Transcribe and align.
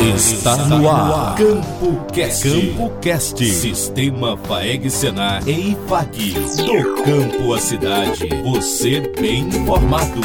Está 0.00 0.56
no 0.66 0.90
ar. 0.90 1.34
Campo 1.36 2.04
Cast. 2.12 2.42
Campo 2.42 2.90
Cast. 3.00 3.42
Sistema 3.42 4.36
Faeg 4.36 4.90
Senar 4.90 5.42
e 5.48 5.72
IFAG. 5.72 6.34
Do 6.34 7.02
campo 7.02 7.54
à 7.54 7.58
cidade. 7.58 8.28
Você 8.44 9.00
bem 9.18 9.48
informado. 9.48 10.20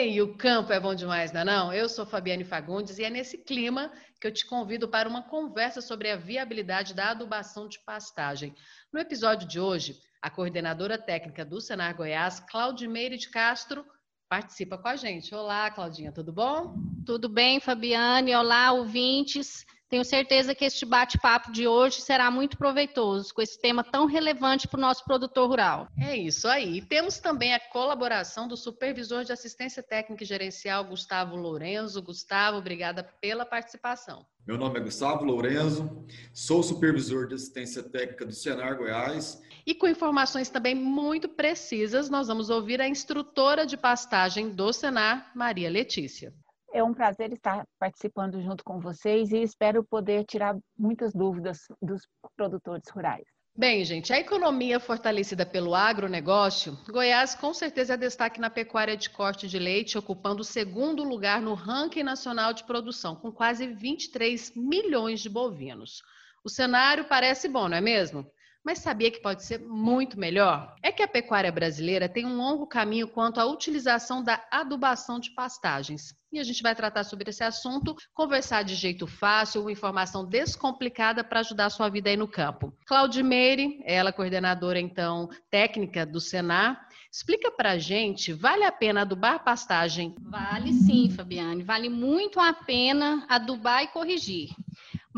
Ei, 0.00 0.22
o 0.22 0.32
campo 0.36 0.72
é 0.72 0.78
bom 0.78 0.94
demais, 0.94 1.32
não 1.32 1.40
é 1.40 1.44
não? 1.44 1.72
Eu 1.72 1.88
sou 1.88 2.06
Fabiane 2.06 2.44
Fagundes 2.44 3.00
e 3.00 3.04
é 3.04 3.10
nesse 3.10 3.36
clima 3.36 3.90
que 4.20 4.28
eu 4.28 4.32
te 4.32 4.46
convido 4.46 4.86
para 4.86 5.08
uma 5.08 5.24
conversa 5.24 5.80
sobre 5.80 6.08
a 6.08 6.14
viabilidade 6.14 6.94
da 6.94 7.10
adubação 7.10 7.66
de 7.66 7.80
pastagem. 7.80 8.54
No 8.92 9.00
episódio 9.00 9.48
de 9.48 9.58
hoje, 9.58 9.96
a 10.22 10.30
coordenadora 10.30 10.96
técnica 10.96 11.44
do 11.44 11.60
Senar 11.60 11.96
Goiás, 11.96 12.38
Claudimeire 12.38 13.18
de 13.18 13.28
Castro, 13.28 13.84
participa 14.28 14.78
com 14.78 14.86
a 14.86 14.94
gente. 14.94 15.34
Olá, 15.34 15.68
Claudinha, 15.68 16.12
tudo 16.12 16.32
bom? 16.32 16.76
Tudo 17.04 17.28
bem, 17.28 17.58
Fabiane? 17.58 18.36
Olá, 18.36 18.70
ouvintes. 18.70 19.66
Tenho 19.88 20.04
certeza 20.04 20.54
que 20.54 20.66
este 20.66 20.84
bate-papo 20.84 21.50
de 21.50 21.66
hoje 21.66 22.02
será 22.02 22.30
muito 22.30 22.58
proveitoso, 22.58 23.32
com 23.32 23.40
esse 23.40 23.58
tema 23.58 23.82
tão 23.82 24.04
relevante 24.04 24.68
para 24.68 24.76
o 24.76 24.80
nosso 24.80 25.02
produtor 25.02 25.48
rural. 25.48 25.88
É 25.98 26.14
isso 26.14 26.46
aí. 26.46 26.76
E 26.76 26.82
temos 26.82 27.18
também 27.18 27.54
a 27.54 27.60
colaboração 27.60 28.46
do 28.46 28.54
supervisor 28.54 29.24
de 29.24 29.32
assistência 29.32 29.82
técnica 29.82 30.24
e 30.24 30.26
gerencial, 30.26 30.84
Gustavo 30.84 31.36
Lourenço. 31.36 32.02
Gustavo, 32.02 32.58
obrigada 32.58 33.02
pela 33.02 33.46
participação. 33.46 34.26
Meu 34.46 34.58
nome 34.58 34.78
é 34.78 34.82
Gustavo 34.82 35.24
Lourenço, 35.24 36.06
sou 36.34 36.62
supervisor 36.62 37.26
de 37.26 37.34
assistência 37.34 37.82
técnica 37.82 38.26
do 38.26 38.32
Senar 38.32 38.76
Goiás. 38.76 39.40
E 39.66 39.74
com 39.74 39.88
informações 39.88 40.50
também 40.50 40.74
muito 40.74 41.30
precisas, 41.30 42.10
nós 42.10 42.28
vamos 42.28 42.50
ouvir 42.50 42.80
a 42.80 42.88
instrutora 42.88 43.64
de 43.64 43.76
pastagem 43.76 44.50
do 44.50 44.70
Senar, 44.70 45.30
Maria 45.34 45.70
Letícia. 45.70 46.32
É 46.72 46.82
um 46.82 46.92
prazer 46.92 47.32
estar 47.32 47.64
participando 47.78 48.40
junto 48.42 48.62
com 48.62 48.78
vocês 48.78 49.32
e 49.32 49.42
espero 49.42 49.82
poder 49.82 50.24
tirar 50.24 50.56
muitas 50.78 51.12
dúvidas 51.12 51.66
dos 51.80 52.02
produtores 52.36 52.88
rurais. 52.90 53.24
Bem, 53.56 53.84
gente, 53.84 54.12
a 54.12 54.20
economia 54.20 54.78
fortalecida 54.78 55.44
pelo 55.44 55.74
agronegócio, 55.74 56.78
Goiás 56.88 57.34
com 57.34 57.52
certeza 57.52 57.94
é 57.94 57.96
destaque 57.96 58.40
na 58.40 58.48
pecuária 58.48 58.96
de 58.96 59.10
corte 59.10 59.48
de 59.48 59.58
leite, 59.58 59.98
ocupando 59.98 60.42
o 60.42 60.44
segundo 60.44 61.02
lugar 61.02 61.42
no 61.42 61.54
ranking 61.54 62.04
nacional 62.04 62.52
de 62.52 62.62
produção, 62.62 63.16
com 63.16 63.32
quase 63.32 63.66
23 63.66 64.52
milhões 64.54 65.18
de 65.20 65.28
bovinos. 65.28 66.02
O 66.44 66.48
cenário 66.48 67.06
parece 67.06 67.48
bom, 67.48 67.68
não 67.68 67.76
é 67.76 67.80
mesmo? 67.80 68.24
Mas 68.68 68.80
sabia 68.80 69.10
que 69.10 69.22
pode 69.22 69.44
ser 69.44 69.60
muito 69.60 70.20
melhor? 70.20 70.74
É 70.82 70.92
que 70.92 71.02
a 71.02 71.08
pecuária 71.08 71.50
brasileira 71.50 72.06
tem 72.06 72.26
um 72.26 72.36
longo 72.36 72.66
caminho 72.66 73.08
quanto 73.08 73.40
à 73.40 73.46
utilização 73.46 74.22
da 74.22 74.46
adubação 74.50 75.18
de 75.18 75.30
pastagens. 75.30 76.14
E 76.30 76.38
a 76.38 76.44
gente 76.44 76.62
vai 76.62 76.74
tratar 76.74 77.02
sobre 77.04 77.30
esse 77.30 77.42
assunto, 77.42 77.96
conversar 78.12 78.62
de 78.62 78.74
jeito 78.74 79.06
fácil, 79.06 79.62
uma 79.62 79.72
informação 79.72 80.22
descomplicada 80.22 81.24
para 81.24 81.40
ajudar 81.40 81.64
a 81.64 81.70
sua 81.70 81.88
vida 81.88 82.10
aí 82.10 82.16
no 82.18 82.28
campo. 82.28 82.70
Claudimeire, 82.86 83.80
ela 83.86 84.12
coordenadora 84.12 84.78
então 84.78 85.30
técnica 85.50 86.04
do 86.04 86.20
Senar, 86.20 86.78
explica 87.10 87.50
para 87.50 87.70
a 87.70 87.78
gente, 87.78 88.34
vale 88.34 88.64
a 88.64 88.70
pena 88.70 89.00
adubar 89.00 89.42
pastagem? 89.42 90.14
Vale 90.20 90.74
sim, 90.74 91.08
Fabiane, 91.08 91.62
vale 91.62 91.88
muito 91.88 92.38
a 92.38 92.52
pena 92.52 93.24
adubar 93.30 93.82
e 93.84 93.88
corrigir. 93.88 94.50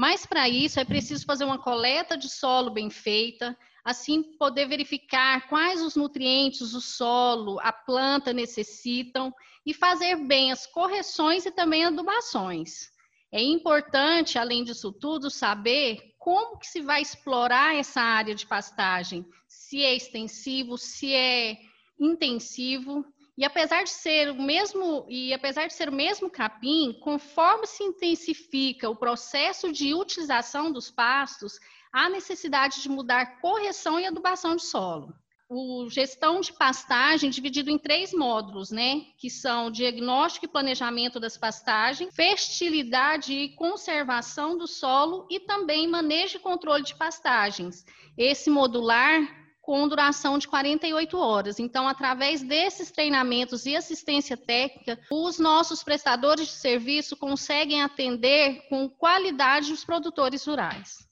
Mas 0.00 0.24
para 0.24 0.48
isso 0.48 0.80
é 0.80 0.84
preciso 0.86 1.26
fazer 1.26 1.44
uma 1.44 1.58
coleta 1.58 2.16
de 2.16 2.26
solo 2.26 2.70
bem 2.70 2.88
feita, 2.88 3.54
assim 3.84 4.22
poder 4.38 4.66
verificar 4.66 5.46
quais 5.46 5.82
os 5.82 5.94
nutrientes 5.94 6.72
o 6.72 6.80
solo, 6.80 7.60
a 7.60 7.70
planta 7.70 8.32
necessitam 8.32 9.30
e 9.66 9.74
fazer 9.74 10.16
bem 10.27 10.52
as 10.52 10.66
correções 10.66 11.44
e 11.44 11.50
também 11.50 11.84
adubações. 11.84 12.89
É 13.30 13.42
importante, 13.42 14.39
além 14.39 14.64
disso 14.64 14.90
tudo, 14.90 15.30
saber 15.30 16.14
como 16.18 16.58
que 16.58 16.66
se 16.66 16.80
vai 16.80 17.02
explorar 17.02 17.77
essa 17.77 18.00
área 18.00 18.34
de 18.34 18.46
pastagem, 18.46 19.22
se 19.46 19.83
é 19.83 19.94
extensivo, 19.94 20.78
se 20.78 21.12
é 21.12 21.58
intensivo. 22.00 23.05
E 23.36 23.45
apesar 23.45 23.85
de 23.85 23.91
ser 23.91 24.30
o 24.30 24.42
mesmo 24.42 25.07
e 25.08 25.33
apesar 25.33 25.67
de 25.67 25.74
ser 25.74 25.89
o 25.89 25.92
mesmo 25.92 26.30
capim, 26.30 26.92
conforme 27.01 27.67
se 27.67 27.83
intensifica 27.83 28.89
o 28.91 28.96
processo 28.96 29.73
de 29.73 29.95
utilização 29.95 30.70
dos 30.70 30.91
pastos, 30.91 31.58
há 31.92 32.08
necessidade 32.08 32.83
de 32.83 32.89
mudar 32.89 33.40
correção 33.40 33.98
e 33.98 34.07
adubação 34.07 34.57
de 34.57 34.63
solo 34.63 35.14
o 35.52 35.90
gestão 35.90 36.40
de 36.40 36.52
pastagem 36.52 37.29
dividido 37.29 37.70
em 37.70 37.79
três 37.79 38.13
módulos, 38.13 38.70
né? 38.70 39.02
Que 39.19 39.29
são 39.29 39.69
diagnóstico 39.69 40.46
e 40.46 40.48
planejamento 40.48 41.19
das 41.19 41.36
pastagens, 41.36 42.14
fertilidade 42.14 43.33
e 43.33 43.57
conservação 43.57 44.57
do 44.57 44.69
solo 44.69 45.27
e 45.29 45.40
também 45.40 45.89
manejo 45.89 46.36
e 46.36 46.40
controle 46.40 46.85
de 46.85 46.95
pastagens. 46.95 47.85
Esse 48.17 48.48
modular 48.48 49.39
com 49.60 49.86
duração 49.86 50.38
de 50.38 50.48
48 50.48 51.18
horas. 51.18 51.58
Então, 51.58 51.86
através 51.86 52.42
desses 52.42 52.90
treinamentos 52.90 53.66
e 53.66 53.76
assistência 53.76 54.36
técnica, 54.36 54.98
os 55.10 55.38
nossos 55.38 55.82
prestadores 55.82 56.46
de 56.46 56.54
serviço 56.54 57.16
conseguem 57.16 57.82
atender 57.82 58.62
com 58.68 58.88
qualidade 58.88 59.72
os 59.72 59.84
produtores 59.84 60.44
rurais. 60.44 61.10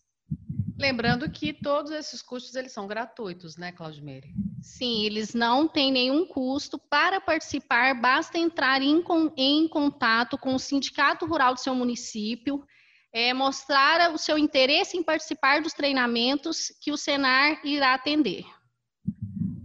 Lembrando 0.79 1.29
que 1.29 1.53
todos 1.53 1.91
esses 1.91 2.23
custos 2.23 2.55
eles 2.55 2.71
são 2.71 2.87
gratuitos, 2.87 3.57
né, 3.57 3.73
Claudimeire? 3.73 4.33
Sim, 4.63 5.05
eles 5.05 5.35
não 5.35 5.67
têm 5.67 5.91
nenhum 5.91 6.25
custo. 6.25 6.79
Para 6.79 7.21
participar, 7.21 8.01
basta 8.01 8.39
entrar 8.39 8.81
em, 8.81 9.03
em 9.37 9.67
contato 9.67 10.39
com 10.39 10.55
o 10.55 10.59
sindicato 10.59 11.27
rural 11.27 11.55
do 11.55 11.61
seu 11.61 11.75
município, 11.75 12.65
é, 13.13 13.33
mostrar 13.33 14.13
o 14.13 14.19
seu 14.19 14.39
interesse 14.39 14.97
em 14.97 15.03
participar 15.03 15.63
dos 15.63 15.73
treinamentos 15.73 16.73
que 16.81 16.93
o 16.93 16.97
Senar 16.97 17.61
irá 17.65 17.95
atender. 17.95 18.45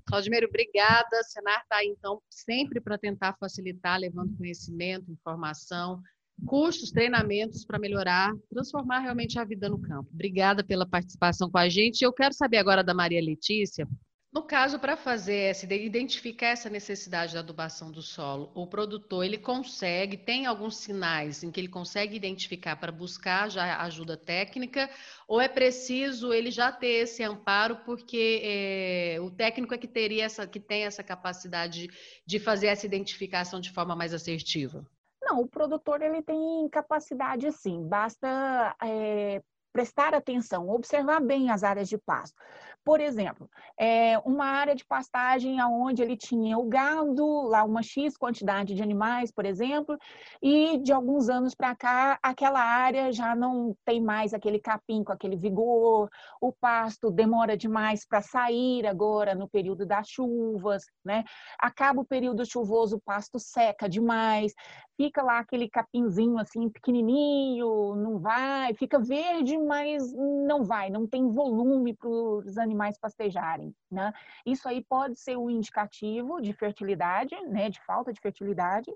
Claudimeiro, 0.06 0.48
obrigada. 0.48 1.20
O 1.20 1.24
Senar 1.24 1.62
está 1.62 1.78
aí, 1.78 1.88
então, 1.88 2.22
sempre 2.30 2.80
para 2.80 2.98
tentar 2.98 3.36
facilitar, 3.40 4.00
levando 4.00 4.38
conhecimento, 4.38 5.12
informação, 5.12 6.02
custos, 6.46 6.92
treinamentos 6.92 7.66
para 7.66 7.80
melhorar, 7.80 8.32
transformar 8.50 9.00
realmente 9.00 9.40
a 9.40 9.44
vida 9.44 9.70
no 9.70 9.80
campo. 9.80 10.10
Obrigada 10.14 10.64
pela 10.64 10.88
participação 10.88 11.50
com 11.50 11.58
a 11.58 11.70
gente. 11.70 12.02
Eu 12.04 12.14
quero 12.14 12.34
saber 12.34 12.58
agora 12.58 12.84
da 12.84 12.94
Maria 12.94 13.22
Letícia. 13.22 13.88
No 14.34 14.42
caso, 14.42 14.80
para 14.80 14.98
fazer 14.98 15.52
essa, 15.52 15.72
identificar 15.72 16.48
essa 16.48 16.68
necessidade 16.68 17.36
da 17.36 17.40
adubação 17.40 17.92
do 17.92 18.02
solo, 18.02 18.52
o 18.56 18.66
produtor 18.66 19.24
ele 19.24 19.38
consegue, 19.38 20.18
tem 20.18 20.48
alguns 20.48 20.78
sinais 20.78 21.44
em 21.44 21.52
que 21.52 21.60
ele 21.60 21.68
consegue 21.68 22.16
identificar 22.16 22.76
para 22.76 22.92
buscar 22.92 23.52
já 23.52 23.80
ajuda 23.82 24.18
técnica, 24.18 24.90
ou 25.28 25.40
é 25.40 25.48
preciso 25.48 26.34
ele 26.34 26.50
já 26.50 26.72
ter 26.72 27.04
esse 27.04 27.22
amparo, 27.22 27.76
porque 27.86 28.42
é, 28.44 29.22
o 29.22 29.30
técnico 29.30 29.76
é 29.76 29.78
que 29.78 29.88
teria 29.88 30.24
essa, 30.24 30.48
que 30.48 30.60
tem 30.60 30.84
essa 30.84 31.04
capacidade 31.04 31.88
de 32.26 32.40
fazer 32.40 32.68
essa 32.68 32.88
identificação 32.88 33.60
de 33.60 33.72
forma 33.72 33.96
mais 33.96 34.16
assertiva? 34.16 34.84
Não, 35.22 35.42
o 35.42 35.48
produtor 35.48 36.02
ele 36.02 36.24
tem 36.24 36.68
capacidade 36.72 37.52
sim, 37.52 37.88
basta 37.88 38.76
é, 38.82 39.44
prestar 39.74 40.14
atenção, 40.14 40.70
observar 40.70 41.20
bem 41.20 41.50
as 41.50 41.64
áreas 41.64 41.90
de 41.90 41.98
pasto. 41.98 42.38
Por 42.86 43.00
exemplo, 43.00 43.50
é, 43.78 44.20
uma 44.20 44.46
área 44.46 44.76
de 44.76 44.86
pastagem 44.86 45.62
onde 45.64 46.02
ele 46.02 46.18
tinha 46.18 46.58
o 46.58 46.66
gado, 46.66 47.44
lá 47.44 47.64
uma 47.64 47.82
X 47.82 48.18
quantidade 48.18 48.76
de 48.76 48.84
animais, 48.84 49.32
por 49.32 49.46
exemplo, 49.46 49.98
e 50.42 50.78
de 50.80 50.92
alguns 50.92 51.30
anos 51.30 51.56
para 51.56 51.74
cá, 51.76 52.20
aquela 52.22 52.62
área 52.62 53.12
já 53.14 53.34
não 53.36 53.74
tem 53.86 54.02
mais 54.02 54.34
aquele 54.34 54.60
capim 54.60 55.02
com 55.02 55.14
aquele 55.14 55.38
vigor, 55.38 56.10
o 56.42 56.52
pasto 56.52 57.10
demora 57.10 57.56
demais 57.56 58.06
para 58.06 58.22
sair 58.22 58.86
agora 58.86 59.34
no 59.34 59.48
período 59.48 59.86
das 59.86 60.10
chuvas, 60.10 60.84
né? 61.06 61.24
Acaba 61.58 62.02
o 62.02 62.06
período 62.06 62.46
chuvoso, 62.46 62.98
o 62.98 63.02
pasto 63.02 63.40
seca 63.40 63.88
demais, 63.88 64.54
fica 64.96 65.22
lá 65.24 65.40
aquele 65.40 65.70
capinzinho 65.70 66.38
assim 66.38 66.70
pequenininho, 66.70 67.96
não 67.96 68.20
vai, 68.20 68.74
fica 68.76 69.00
verde, 69.00 69.58
mas 69.58 70.14
não 70.14 70.64
vai, 70.64 70.90
não 70.90 71.08
tem 71.08 71.32
volume 71.32 71.94
para 71.94 72.10
os 72.10 72.58
animais 72.58 72.98
pastejarem, 72.98 73.74
né? 73.92 74.14
Isso 74.46 74.68
aí 74.68 74.84
pode 74.84 75.20
ser 75.20 75.38
um 75.38 75.50
indicativo 75.50 76.42
de 76.42 76.54
fertilidade, 76.54 77.36
né, 77.48 77.70
de 77.70 77.82
falta 77.82 78.14
de 78.14 78.22
fertilidade, 78.22 78.92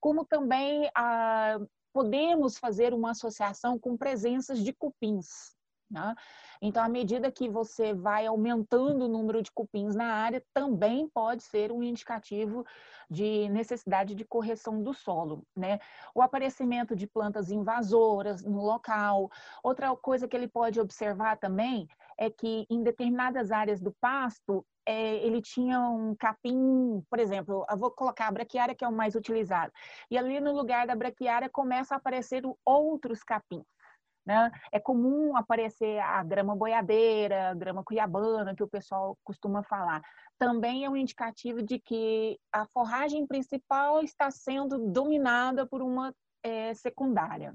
como 0.00 0.24
também 0.24 0.90
ah, 0.94 1.58
podemos 1.92 2.58
fazer 2.58 2.94
uma 2.94 3.10
associação 3.10 3.78
com 3.78 3.96
presenças 3.96 4.58
de 4.58 4.72
cupins, 4.72 5.56
Né? 5.92 6.14
Então, 6.60 6.82
à 6.82 6.88
medida 6.88 7.30
que 7.30 7.48
você 7.48 7.92
vai 7.92 8.26
aumentando 8.26 9.04
o 9.04 9.08
número 9.08 9.42
de 9.42 9.52
cupins 9.52 9.94
na 9.94 10.14
área, 10.14 10.42
também 10.54 11.06
pode 11.06 11.42
ser 11.42 11.70
um 11.70 11.82
indicativo 11.82 12.64
de 13.10 13.48
necessidade 13.50 14.14
de 14.14 14.24
correção 14.24 14.82
do 14.82 14.94
solo. 14.94 15.46
Né? 15.54 15.78
O 16.14 16.22
aparecimento 16.22 16.96
de 16.96 17.06
plantas 17.06 17.50
invasoras 17.50 18.42
no 18.42 18.64
local. 18.64 19.30
Outra 19.62 19.94
coisa 19.94 20.26
que 20.26 20.34
ele 20.34 20.48
pode 20.48 20.80
observar 20.80 21.36
também 21.36 21.86
é 22.16 22.30
que 22.30 22.66
em 22.70 22.82
determinadas 22.82 23.52
áreas 23.52 23.80
do 23.80 23.92
pasto, 23.92 24.64
é, 24.86 25.16
ele 25.16 25.42
tinha 25.42 25.80
um 25.80 26.14
capim, 26.14 27.04
por 27.08 27.18
exemplo, 27.18 27.66
eu 27.68 27.76
vou 27.76 27.90
colocar 27.90 28.28
a 28.28 28.32
braquiária, 28.32 28.74
que 28.74 28.84
é 28.84 28.88
o 28.88 28.92
mais 28.92 29.14
utilizado, 29.14 29.72
e 30.10 30.18
ali 30.18 30.40
no 30.40 30.52
lugar 30.52 30.86
da 30.86 30.96
braquiária 30.96 31.48
começa 31.48 31.94
a 31.94 31.98
aparecer 31.98 32.42
outros 32.64 33.22
capins. 33.22 33.64
Né? 34.24 34.50
É 34.70 34.78
comum 34.78 35.36
aparecer 35.36 35.98
a 35.98 36.22
grama 36.22 36.54
boiadeira, 36.54 37.50
a 37.50 37.54
grama 37.54 37.82
cuiabana, 37.82 38.54
que 38.54 38.62
o 38.62 38.68
pessoal 38.68 39.18
costuma 39.24 39.64
falar. 39.64 40.00
Também 40.38 40.84
é 40.84 40.90
um 40.90 40.96
indicativo 40.96 41.62
de 41.62 41.80
que 41.80 42.38
a 42.52 42.66
forragem 42.66 43.26
principal 43.26 44.02
está 44.02 44.30
sendo 44.30 44.90
dominada 44.90 45.66
por 45.66 45.82
uma 45.82 46.14
é, 46.42 46.72
secundária. 46.74 47.54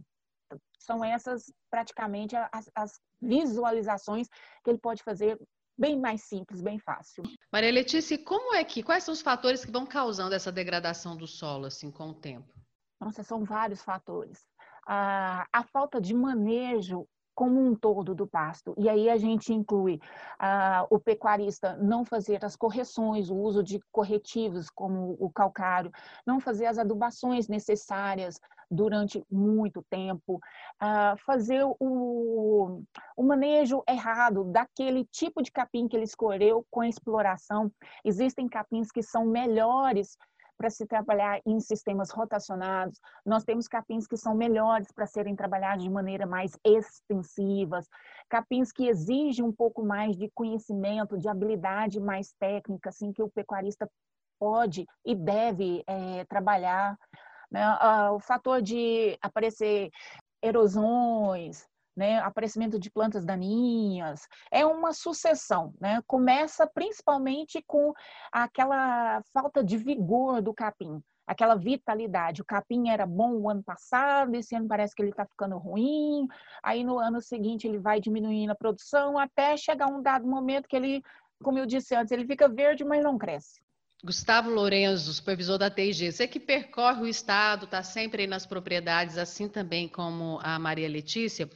São 0.79 1.03
essas 1.03 1.51
praticamente 1.69 2.35
as, 2.35 2.69
as 2.75 2.99
visualizações 3.21 4.27
que 4.63 4.69
ele 4.69 4.79
pode 4.79 5.03
fazer 5.03 5.39
bem 5.77 5.99
mais 5.99 6.23
simples, 6.23 6.61
bem 6.61 6.79
fácil. 6.79 7.23
Maria 7.51 7.71
Letícia, 7.71 8.17
como 8.23 8.53
é 8.55 8.63
que, 8.63 8.83
quais 8.83 9.03
são 9.03 9.13
os 9.13 9.21
fatores 9.21 9.63
que 9.63 9.71
vão 9.71 9.85
causando 9.85 10.33
essa 10.33 10.51
degradação 10.51 11.15
do 11.15 11.27
solo 11.27 11.65
assim 11.65 11.91
com 11.91 12.09
o 12.09 12.13
tempo? 12.13 12.51
Nossa, 12.99 13.23
são 13.23 13.43
vários 13.43 13.83
fatores 13.83 14.43
a, 14.87 15.45
a 15.51 15.63
falta 15.63 15.99
de 15.99 16.13
manejo 16.13 17.05
como 17.35 17.63
um 17.63 17.75
todo 17.75 18.15
do 18.15 18.25
pasto. 18.25 18.73
E 18.79 18.89
aí 18.89 19.11
a 19.11 19.17
gente 19.17 19.53
inclui 19.53 19.99
o 20.89 20.99
pecuarista 20.99 21.77
não 21.77 22.03
fazer 22.03 22.43
as 22.43 22.55
correções, 22.55 23.29
o 23.29 23.35
uso 23.35 23.61
de 23.61 23.79
corretivos 23.91 24.71
como 24.71 25.15
o 25.19 25.29
calcário, 25.29 25.91
não 26.25 26.39
fazer 26.39 26.65
as 26.65 26.79
adubações 26.79 27.47
necessárias 27.47 28.39
durante 28.71 29.23
muito 29.29 29.83
tempo, 29.87 30.39
fazer 31.27 31.63
o, 31.63 32.81
o 33.15 33.23
manejo 33.23 33.83
errado 33.87 34.45
daquele 34.45 35.05
tipo 35.05 35.43
de 35.43 35.51
capim 35.51 35.87
que 35.87 35.95
ele 35.95 36.05
escolheu 36.05 36.65
com 36.71 36.81
a 36.81 36.89
exploração. 36.89 37.71
Existem 38.03 38.49
capins 38.49 38.91
que 38.91 39.03
são 39.03 39.25
melhores 39.25 40.17
para 40.57 40.69
se 40.69 40.85
trabalhar 40.85 41.39
em 41.45 41.59
sistemas 41.59 42.09
rotacionados. 42.09 42.99
Nós 43.25 43.43
temos 43.43 43.67
capins 43.67 44.07
que 44.07 44.17
são 44.17 44.33
melhores 44.33 44.91
para 44.91 45.05
serem 45.05 45.35
trabalhados 45.35 45.83
de 45.83 45.89
maneira 45.89 46.25
mais 46.25 46.57
extensivas, 46.63 47.87
capins 48.27 48.71
que 48.71 48.87
exigem 48.87 49.45
um 49.45 49.51
pouco 49.51 49.83
mais 49.83 50.17
de 50.17 50.29
conhecimento, 50.31 51.17
de 51.17 51.29
habilidade 51.29 51.99
mais 51.99 52.33
técnica, 52.39 52.89
assim 52.89 53.13
que 53.13 53.21
o 53.21 53.29
pecuarista 53.29 53.89
pode 54.39 54.85
e 55.05 55.15
deve 55.15 55.83
é, 55.87 56.25
trabalhar. 56.25 56.97
Né? 57.51 57.61
Ah, 57.63 58.11
o 58.11 58.19
fator 58.19 58.61
de 58.61 59.17
aparecer 59.21 59.89
erosões, 60.41 61.67
né, 61.97 62.19
aparecimento 62.19 62.79
de 62.79 62.91
plantas 62.91 63.25
daninhas, 63.25 64.27
é 64.51 64.63
uma 64.63 64.93
sucessão, 64.93 65.73
né? 65.81 65.99
Começa 66.05 66.67
principalmente 66.67 67.63
com 67.65 67.91
aquela 68.31 69.19
falta 69.33 69.63
de 69.63 69.75
vigor 69.77 70.39
do 70.39 70.53
capim, 70.53 71.01
aquela 71.25 71.55
vitalidade. 71.55 72.43
O 72.43 72.45
capim 72.45 72.89
era 72.89 73.07
bom 73.07 73.33
o 73.33 73.49
ano 73.49 73.63
passado, 73.63 74.35
esse 74.35 74.55
ano 74.55 74.67
parece 74.67 74.93
que 74.93 75.01
ele 75.01 75.09
está 75.09 75.25
ficando 75.25 75.57
ruim, 75.57 76.27
aí 76.61 76.83
no 76.83 76.99
ano 76.99 77.19
seguinte 77.19 77.67
ele 77.67 77.79
vai 77.79 77.99
diminuindo 77.99 78.51
a 78.51 78.55
produção 78.55 79.17
até 79.17 79.57
chegar 79.57 79.87
um 79.87 79.99
dado 79.99 80.27
momento 80.27 80.67
que 80.67 80.75
ele, 80.75 81.01
como 81.43 81.57
eu 81.57 81.65
disse 81.65 81.95
antes, 81.95 82.11
ele 82.11 82.27
fica 82.27 82.47
verde, 82.47 82.85
mas 82.85 83.03
não 83.03 83.17
cresce. 83.17 83.59
Gustavo 84.03 84.51
Lourenço, 84.51 85.11
supervisor 85.11 85.57
da 85.57 85.71
TIG, 85.71 86.11
você 86.11 86.27
que 86.27 86.39
percorre 86.39 87.01
o 87.01 87.07
estado, 87.07 87.65
está 87.65 87.81
sempre 87.81 88.27
nas 88.27 88.45
propriedades, 88.45 89.17
assim 89.17 89.49
também 89.49 89.87
como 89.87 90.39
a 90.43 90.59
Maria 90.59 90.87
Letícia. 90.87 91.49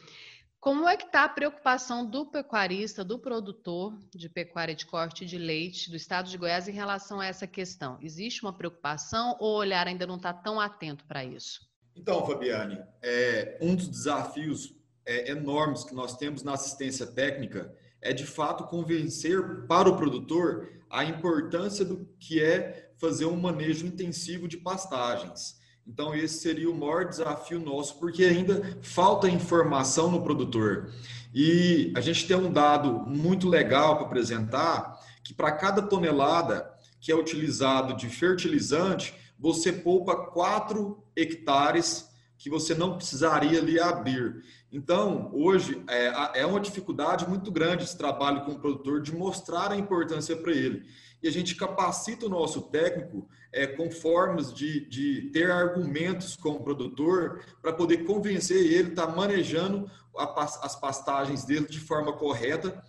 Como 0.62 0.88
é 0.88 0.96
que 0.96 1.06
está 1.06 1.24
a 1.24 1.30
preocupação 1.30 2.06
do 2.06 2.24
pecuarista, 2.24 3.04
do 3.04 3.18
produtor 3.18 3.98
de 4.14 4.30
pecuária 4.30 4.76
de 4.76 4.86
corte 4.86 5.26
de 5.26 5.36
leite 5.36 5.90
do 5.90 5.96
estado 5.96 6.30
de 6.30 6.38
Goiás 6.38 6.68
em 6.68 6.72
relação 6.72 7.20
a 7.20 7.26
essa 7.26 7.48
questão? 7.48 7.98
Existe 8.00 8.44
uma 8.44 8.54
preocupação 8.54 9.36
ou 9.40 9.56
o 9.56 9.58
olhar 9.58 9.88
ainda 9.88 10.06
não 10.06 10.18
está 10.18 10.32
tão 10.32 10.60
atento 10.60 11.04
para 11.06 11.26
isso? 11.26 11.68
Então, 11.96 12.24
Fabiane, 12.28 12.80
é, 13.02 13.58
um 13.60 13.76
dos 13.76 13.88
desafios 13.88 14.72
é, 15.04 15.32
enormes 15.32 15.84
que 15.84 15.96
nós 15.96 16.16
temos 16.16 16.44
na 16.44 16.54
assistência 16.54 17.08
técnica 17.08 17.76
é, 18.00 18.14
de 18.14 18.28
fato, 18.28 18.66
convencer 18.66 19.66
para 19.66 19.90
o 19.90 19.98
produtor 19.98 20.70
a 20.92 21.04
importância 21.04 21.84
do 21.84 22.06
que 22.20 22.40
é 22.40 22.92
fazer 23.00 23.26
um 23.26 23.36
manejo 23.36 23.88
intensivo 23.88 24.48
de 24.48 24.58
pastagens. 24.58 25.60
Então, 25.88 26.14
esse 26.14 26.40
seria 26.40 26.70
o 26.70 26.78
maior 26.78 27.06
desafio 27.06 27.60
nosso, 27.60 27.98
porque 27.98 28.24
ainda 28.24 28.78
falta 28.82 29.28
informação 29.28 30.12
no 30.12 30.22
produtor. 30.22 30.92
E 31.34 31.92
a 31.96 32.02
gente 32.02 32.28
tem 32.28 32.36
um 32.36 32.52
dado 32.52 32.92
muito 33.08 33.50
legal 33.50 33.96
para 33.98 34.06
apresentar, 34.06 35.00
que 35.24 35.34
para 35.34 35.52
cada 35.52 35.82
tonelada 35.82 36.72
que 37.00 37.12
é 37.12 37.16
utilizado 37.16 37.96
de 37.96 38.08
fertilizante, 38.08 39.14
você 39.40 39.72
poupa 39.72 40.16
4 40.16 41.04
hectares 41.16 42.10
que 42.38 42.50
você 42.50 42.76
não 42.76 42.96
precisaria 42.96 43.60
ali 43.60 43.80
abrir. 43.80 44.44
Então, 44.72 45.30
hoje, 45.34 45.84
é, 45.88 46.42
é 46.42 46.46
uma 46.46 46.60
dificuldade 46.60 47.28
muito 47.28 47.52
grande 47.52 47.84
esse 47.84 47.98
trabalho 47.98 48.42
com 48.42 48.52
o 48.52 48.60
produtor 48.60 49.02
de 49.02 49.14
mostrar 49.14 49.72
a 49.72 49.78
importância 49.78 50.36
para 50.36 50.52
ele 50.52 50.86
e 51.22 51.28
a 51.28 51.32
gente 51.32 51.56
capacita 51.56 52.26
o 52.26 52.30
nosso 52.30 52.64
técnico 52.64 53.28
é, 53.52 53.68
com 53.68 53.92
formas 53.92 54.54
de, 54.54 54.88
de 54.88 55.30
ter 55.32 55.52
argumentos 55.52 56.36
com 56.36 56.52
o 56.52 56.64
produtor 56.64 57.44
para 57.62 57.74
poder 57.74 58.06
convencer 58.06 58.58
ele 58.58 58.90
a 58.90 58.92
estar 58.92 59.08
tá 59.08 59.16
manejando 59.16 59.90
a, 60.18 60.44
as 60.44 60.76
pastagens 60.76 61.44
dele 61.44 61.68
de 61.68 61.80
forma 61.80 62.14
correta, 62.14 62.84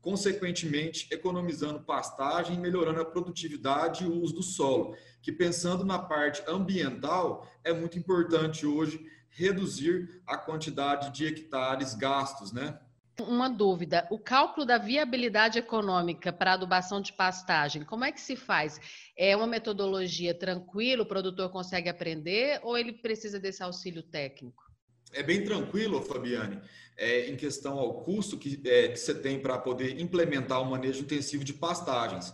consequentemente 0.00 1.06
economizando 1.10 1.80
pastagem 1.80 2.56
e 2.56 2.58
melhorando 2.58 3.00
a 3.00 3.04
produtividade 3.04 4.04
e 4.04 4.06
o 4.06 4.14
uso 4.14 4.34
do 4.34 4.42
solo, 4.42 4.96
que 5.20 5.30
pensando 5.30 5.84
na 5.84 5.98
parte 5.98 6.42
ambiental 6.48 7.46
é 7.62 7.72
muito 7.72 7.98
importante 7.98 8.64
hoje 8.64 9.04
reduzir 9.28 10.22
a 10.26 10.36
quantidade 10.36 11.12
de 11.12 11.26
hectares 11.26 11.94
gastos, 11.94 12.52
né? 12.52 12.78
Uma 13.18 13.48
dúvida: 13.48 14.06
o 14.10 14.18
cálculo 14.18 14.64
da 14.64 14.78
viabilidade 14.78 15.58
econômica 15.58 16.32
para 16.32 16.54
adubação 16.54 17.00
de 17.00 17.12
pastagem, 17.12 17.84
como 17.84 18.04
é 18.04 18.12
que 18.12 18.20
se 18.20 18.36
faz? 18.36 18.80
É 19.16 19.36
uma 19.36 19.46
metodologia 19.46 20.34
tranquila, 20.34 21.02
o 21.02 21.06
produtor 21.06 21.50
consegue 21.50 21.88
aprender 21.88 22.60
ou 22.62 22.78
ele 22.78 22.92
precisa 22.92 23.38
desse 23.38 23.62
auxílio 23.62 24.02
técnico? 24.02 24.70
É 25.12 25.22
bem 25.22 25.44
tranquilo, 25.44 26.00
Fabiane, 26.02 26.60
é, 26.96 27.28
em 27.28 27.36
questão 27.36 27.78
ao 27.78 28.04
custo 28.04 28.38
que, 28.38 28.60
é, 28.64 28.88
que 28.88 28.96
você 28.96 29.14
tem 29.14 29.40
para 29.40 29.58
poder 29.58 30.00
implementar 30.00 30.62
o 30.62 30.70
manejo 30.70 31.02
intensivo 31.02 31.42
de 31.42 31.52
pastagens. 31.52 32.32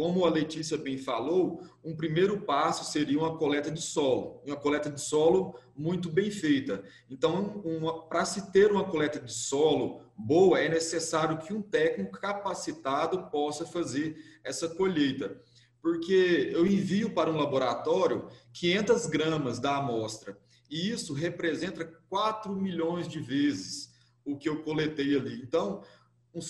Como 0.00 0.24
a 0.24 0.30
Letícia 0.30 0.78
bem 0.78 0.96
falou, 0.96 1.62
um 1.84 1.94
primeiro 1.94 2.40
passo 2.40 2.90
seria 2.90 3.18
uma 3.18 3.36
coleta 3.36 3.70
de 3.70 3.82
solo, 3.82 4.40
uma 4.46 4.56
coleta 4.56 4.88
de 4.88 4.98
solo 4.98 5.54
muito 5.76 6.08
bem 6.08 6.30
feita. 6.30 6.82
Então, 7.10 7.62
para 8.08 8.24
se 8.24 8.50
ter 8.50 8.72
uma 8.72 8.82
coleta 8.82 9.20
de 9.20 9.30
solo 9.30 10.00
boa, 10.16 10.58
é 10.58 10.70
necessário 10.70 11.36
que 11.36 11.52
um 11.52 11.60
técnico 11.60 12.18
capacitado 12.18 13.30
possa 13.30 13.66
fazer 13.66 14.16
essa 14.42 14.70
colheita. 14.70 15.38
Porque 15.82 16.50
eu 16.50 16.66
envio 16.66 17.12
para 17.12 17.30
um 17.30 17.36
laboratório 17.36 18.26
500 18.54 19.04
gramas 19.04 19.58
da 19.58 19.76
amostra, 19.76 20.38
e 20.70 20.90
isso 20.90 21.12
representa 21.12 21.84
4 22.08 22.56
milhões 22.56 23.06
de 23.06 23.20
vezes 23.20 23.92
o 24.24 24.38
que 24.38 24.48
eu 24.48 24.62
coletei 24.62 25.14
ali. 25.14 25.42
Então, 25.42 25.82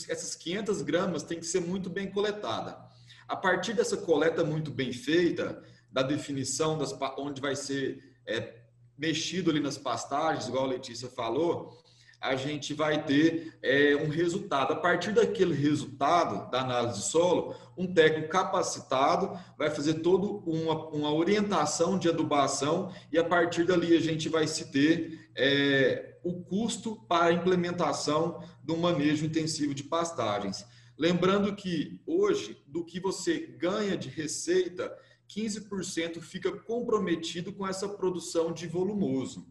essas 0.08 0.36
500 0.36 0.82
gramas 0.82 1.24
têm 1.24 1.40
que 1.40 1.46
ser 1.46 1.60
muito 1.60 1.90
bem 1.90 2.08
coletadas. 2.12 2.88
A 3.30 3.36
partir 3.36 3.74
dessa 3.74 3.96
coleta 3.96 4.42
muito 4.42 4.72
bem 4.72 4.92
feita, 4.92 5.62
da 5.88 6.02
definição 6.02 6.76
das, 6.76 6.92
onde 7.16 7.40
vai 7.40 7.54
ser 7.54 8.02
é, 8.26 8.56
mexido 8.98 9.52
ali 9.52 9.60
nas 9.60 9.78
pastagens, 9.78 10.48
igual 10.48 10.64
a 10.64 10.70
Letícia 10.70 11.08
falou, 11.08 11.80
a 12.20 12.34
gente 12.34 12.74
vai 12.74 13.04
ter 13.04 13.56
é, 13.62 13.94
um 13.94 14.08
resultado. 14.08 14.72
A 14.72 14.76
partir 14.76 15.12
daquele 15.12 15.54
resultado 15.54 16.50
da 16.50 16.62
análise 16.62 16.98
de 16.98 17.04
solo, 17.04 17.54
um 17.78 17.94
técnico 17.94 18.30
capacitado 18.30 19.38
vai 19.56 19.70
fazer 19.70 20.00
toda 20.00 20.26
uma, 20.26 20.88
uma 20.88 21.14
orientação 21.14 21.96
de 21.96 22.08
adubação 22.08 22.92
e 23.12 23.18
a 23.18 23.22
partir 23.22 23.64
dali 23.64 23.96
a 23.96 24.00
gente 24.00 24.28
vai 24.28 24.48
se 24.48 24.72
ter 24.72 25.30
é, 25.36 26.18
o 26.24 26.42
custo 26.42 26.96
para 27.08 27.26
a 27.26 27.32
implementação 27.32 28.42
do 28.60 28.76
manejo 28.76 29.24
intensivo 29.24 29.72
de 29.72 29.84
pastagens. 29.84 30.66
Lembrando 31.00 31.56
que 31.56 31.98
hoje, 32.06 32.62
do 32.66 32.84
que 32.84 33.00
você 33.00 33.38
ganha 33.58 33.96
de 33.96 34.10
receita, 34.10 34.94
15% 35.34 36.20
fica 36.20 36.52
comprometido 36.52 37.54
com 37.54 37.66
essa 37.66 37.88
produção 37.88 38.52
de 38.52 38.66
volumoso. 38.66 39.48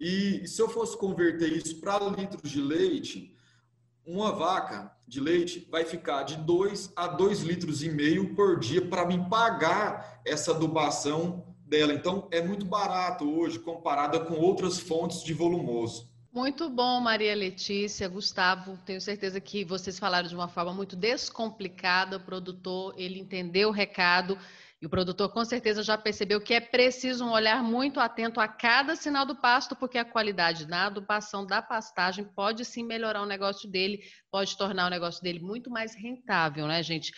E 0.00 0.48
se 0.48 0.62
eu 0.62 0.66
fosse 0.70 0.96
converter 0.96 1.52
isso 1.52 1.78
para 1.78 1.98
litros 2.08 2.50
de 2.50 2.62
leite, 2.62 3.36
uma 4.06 4.32
vaca 4.32 4.90
de 5.06 5.20
leite 5.20 5.68
vai 5.70 5.84
ficar 5.84 6.22
de 6.22 6.36
2 6.38 6.94
a 6.96 7.08
2 7.08 7.40
litros 7.40 7.82
e 7.82 7.90
meio 7.90 8.34
por 8.34 8.58
dia 8.58 8.80
para 8.80 9.04
me 9.04 9.28
pagar 9.28 10.22
essa 10.24 10.52
adubação 10.52 11.54
dela. 11.66 11.92
Então, 11.92 12.26
é 12.30 12.40
muito 12.40 12.64
barato 12.64 13.30
hoje 13.30 13.58
comparada 13.58 14.18
com 14.18 14.32
outras 14.32 14.80
fontes 14.80 15.22
de 15.22 15.34
volumoso. 15.34 16.08
Muito 16.38 16.70
bom, 16.70 17.00
Maria 17.00 17.34
Letícia, 17.34 18.08
Gustavo. 18.08 18.78
Tenho 18.86 19.00
certeza 19.00 19.40
que 19.40 19.64
vocês 19.64 19.98
falaram 19.98 20.28
de 20.28 20.36
uma 20.36 20.46
forma 20.46 20.72
muito 20.72 20.94
descomplicada. 20.94 22.16
O 22.16 22.20
produtor, 22.20 22.94
ele 22.96 23.18
entendeu 23.18 23.70
o 23.70 23.72
recado 23.72 24.38
e 24.80 24.86
o 24.86 24.88
produtor 24.88 25.32
com 25.32 25.44
certeza 25.44 25.82
já 25.82 25.98
percebeu 25.98 26.40
que 26.40 26.54
é 26.54 26.60
preciso 26.60 27.24
um 27.24 27.32
olhar 27.32 27.60
muito 27.64 27.98
atento 27.98 28.38
a 28.38 28.46
cada 28.46 28.94
sinal 28.94 29.26
do 29.26 29.34
pasto, 29.34 29.74
porque 29.74 29.98
a 29.98 30.04
qualidade 30.04 30.64
da 30.64 30.86
adubação 30.86 31.44
da 31.44 31.60
pastagem 31.60 32.24
pode 32.24 32.64
sim 32.64 32.84
melhorar 32.84 33.22
o 33.22 33.26
negócio 33.26 33.68
dele, 33.68 34.00
pode 34.30 34.56
tornar 34.56 34.86
o 34.86 34.90
negócio 34.90 35.20
dele 35.20 35.40
muito 35.40 35.68
mais 35.68 35.96
rentável, 35.96 36.68
né, 36.68 36.80
gente? 36.84 37.10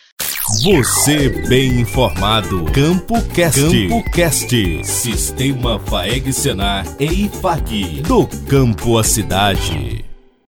Você 0.63 1.27
bem 1.47 1.81
informado. 1.81 2.65
Campo 2.65 3.19
Cast. 3.33 3.59
Campo 3.59 4.11
Cast. 4.11 4.85
Sistema 4.85 5.79
Faeg 5.79 6.31
Senar 6.31 6.85
e 6.99 7.25
IFAC. 7.25 8.03
Do 8.07 8.27
campo 8.47 8.99
à 8.99 9.03
cidade. 9.03 10.10